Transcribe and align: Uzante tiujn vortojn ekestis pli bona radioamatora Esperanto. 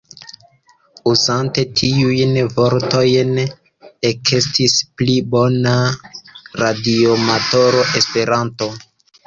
Uzante 1.11 1.65
tiujn 1.81 2.33
vortojn 2.55 3.37
ekestis 4.11 4.79
pli 5.03 5.21
bona 5.37 5.77
radioamatora 6.65 7.89
Esperanto. 8.05 8.75